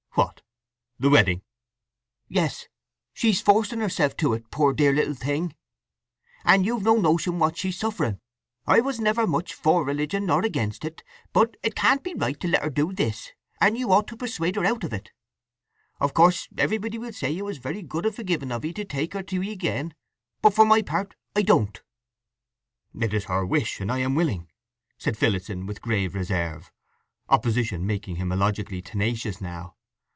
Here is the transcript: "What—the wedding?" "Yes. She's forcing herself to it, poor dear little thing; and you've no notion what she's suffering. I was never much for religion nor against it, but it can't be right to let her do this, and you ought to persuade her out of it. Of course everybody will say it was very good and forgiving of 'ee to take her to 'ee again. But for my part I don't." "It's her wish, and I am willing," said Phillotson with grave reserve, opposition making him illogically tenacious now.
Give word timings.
"What—the 0.99 1.09
wedding?" 1.09 1.41
"Yes. 2.27 2.67
She's 3.13 3.41
forcing 3.41 3.79
herself 3.79 4.15
to 4.17 4.33
it, 4.35 4.51
poor 4.51 4.71
dear 4.73 4.91
little 4.91 5.13
thing; 5.15 5.55
and 6.43 6.63
you've 6.65 6.83
no 6.83 6.97
notion 6.97 7.39
what 7.39 7.57
she's 7.57 7.79
suffering. 7.79 8.19
I 8.67 8.81
was 8.81 8.99
never 8.99 9.25
much 9.25 9.53
for 9.53 9.83
religion 9.85 10.25
nor 10.27 10.43
against 10.45 10.83
it, 10.85 11.01
but 11.33 11.55
it 11.63 11.75
can't 11.75 12.03
be 12.03 12.13
right 12.13 12.37
to 12.41 12.47
let 12.49 12.61
her 12.61 12.69
do 12.69 12.91
this, 12.91 13.31
and 13.61 13.77
you 13.77 13.91
ought 13.93 14.07
to 14.09 14.17
persuade 14.17 14.57
her 14.57 14.65
out 14.65 14.83
of 14.83 14.91
it. 14.93 15.11
Of 16.01 16.13
course 16.13 16.47
everybody 16.57 16.97
will 16.99 17.13
say 17.13 17.35
it 17.35 17.45
was 17.45 17.57
very 17.57 17.81
good 17.81 18.05
and 18.05 18.13
forgiving 18.13 18.51
of 18.51 18.63
'ee 18.65 18.73
to 18.73 18.85
take 18.85 19.13
her 19.13 19.23
to 19.23 19.41
'ee 19.41 19.51
again. 19.51 19.95
But 20.41 20.53
for 20.53 20.65
my 20.65 20.81
part 20.83 21.15
I 21.37 21.41
don't." 21.41 21.81
"It's 22.93 23.25
her 23.25 23.43
wish, 23.45 23.79
and 23.81 23.89
I 23.91 23.99
am 23.99 24.13
willing," 24.15 24.49
said 24.99 25.17
Phillotson 25.17 25.65
with 25.65 25.81
grave 25.81 26.13
reserve, 26.13 26.69
opposition 27.29 27.87
making 27.87 28.17
him 28.17 28.31
illogically 28.31 28.81
tenacious 28.83 29.39
now. 29.41 29.77